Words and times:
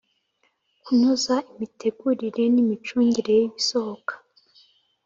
kunoza 0.83 1.35
imitegurire 1.51 2.43
n 2.53 2.55
imicungire 2.63 3.33
y 3.39 3.43
ibisohoka 3.49 4.13